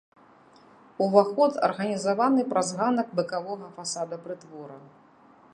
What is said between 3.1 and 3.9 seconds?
бакавога